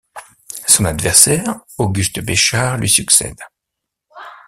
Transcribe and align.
Son 0.67 0.85
adversaire 0.85 1.59
Auguste 1.77 2.21
Béchard 2.21 2.77
lui 2.79 2.89
succède. 2.89 3.37